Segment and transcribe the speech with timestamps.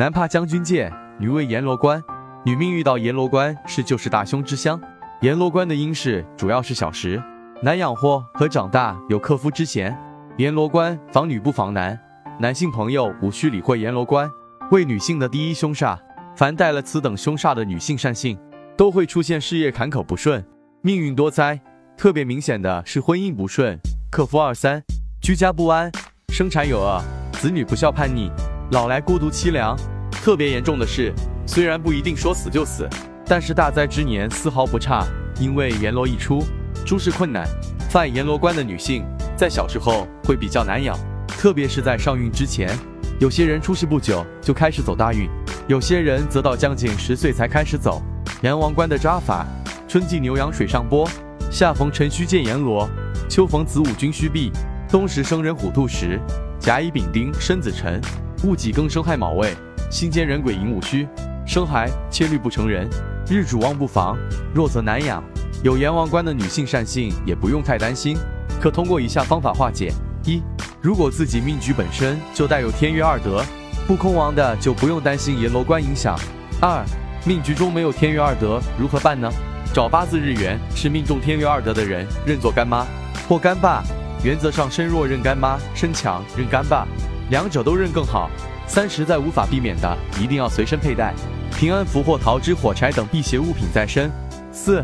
[0.00, 2.02] 男怕将军剑，女为阎罗关。
[2.42, 4.80] 女命遇到阎罗关是就是大凶之乡。
[5.20, 7.22] 阎罗关的阴事主要是小时，
[7.62, 9.94] 难养活和长大有克夫之嫌。
[10.38, 12.00] 阎罗关防女不防男，
[12.38, 14.26] 男性朋友无需理会阎罗关
[14.70, 15.98] 为女性的第一凶煞。
[16.34, 18.38] 凡带了此等凶煞的女性善性，
[18.78, 20.42] 都会出现事业坎坷不顺，
[20.80, 21.60] 命运多灾。
[21.98, 23.78] 特别明显的是婚姻不顺，
[24.10, 24.82] 克夫二三，
[25.20, 25.92] 居家不安，
[26.32, 28.30] 生产有恶，子女不孝叛逆，
[28.72, 29.76] 老来孤独凄凉。
[30.22, 31.14] 特别严重的是，
[31.46, 32.86] 虽然不一定说死就死，
[33.24, 35.06] 但是大灾之年丝毫不差。
[35.40, 36.44] 因为阎罗一出，
[36.84, 37.48] 诸事困难。
[37.88, 39.02] 犯阎罗关的女性，
[39.34, 40.94] 在小时候会比较难养，
[41.26, 42.70] 特别是在上孕之前。
[43.18, 45.26] 有些人出世不久就开始走大运，
[45.66, 48.02] 有些人则到将近十岁才开始走。
[48.42, 49.46] 阎王关的扎法：
[49.88, 51.08] 春季牛羊水上波。
[51.50, 52.86] 夏逢辰戌见阎罗，
[53.28, 54.52] 秋逢子午君戌毕，
[54.90, 56.20] 冬时生人虎兔时，
[56.58, 58.00] 甲乙丙丁申子辰，
[58.44, 59.56] 戊己庚申亥卯未，
[59.90, 61.08] 辛兼人鬼寅午戌，
[61.44, 62.88] 生孩切虑不成人，
[63.28, 64.16] 日主旺不防，
[64.54, 65.20] 弱则难养。
[65.64, 68.16] 有阎王关的女性善性也不用太担心，
[68.60, 69.92] 可通过以下方法化解：
[70.24, 70.40] 一、
[70.80, 73.44] 如果自己命局本身就带有天月二德，
[73.88, 76.16] 不空亡的就不用担心阎罗关影响。
[76.60, 76.84] 二、
[77.24, 79.28] 命局中没有天月二德，如何办呢？
[79.74, 82.86] 找八字日元是命中天月二德的人认作干妈
[83.28, 83.82] 或干爸，
[84.22, 86.86] 原则上身弱认干妈，身强认干爸，
[87.28, 88.30] 两者都认更好。
[88.70, 91.12] 三实在无法避免的，一定要随身佩戴
[91.58, 94.08] 平安符或桃枝、火柴等辟邪物品在身。
[94.52, 94.80] 四，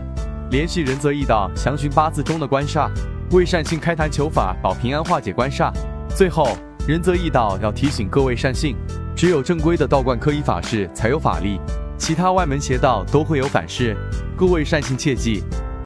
[0.50, 2.90] 联系仁泽易道详询八字中的官煞，
[3.30, 5.70] 为善信开坛求法保平安化解官煞。
[6.08, 6.48] 最后，
[6.88, 8.74] 仁泽易道要提醒各位善信，
[9.14, 11.60] 只有正规的道观科仪法事才有法力。
[11.96, 13.96] 其他外门邪道都会有反噬，
[14.36, 15.44] 各位善信切记，